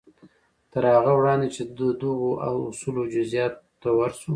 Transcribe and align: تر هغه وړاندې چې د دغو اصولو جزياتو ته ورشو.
تر 0.71 0.83
هغه 0.95 1.11
وړاندې 1.19 1.47
چې 1.55 1.61
د 1.77 1.79
دغو 2.01 2.29
اصولو 2.71 3.03
جزياتو 3.13 3.59
ته 3.81 3.89
ورشو. 3.99 4.29